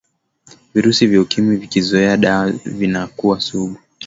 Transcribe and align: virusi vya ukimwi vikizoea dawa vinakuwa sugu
virusi 0.73 1.07
vya 1.07 1.21
ukimwi 1.21 1.57
vikizoea 1.57 2.17
dawa 2.17 2.51
vinakuwa 2.51 3.41
sugu 3.41 3.77